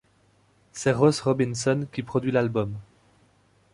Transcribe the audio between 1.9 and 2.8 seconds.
qui produit l'album.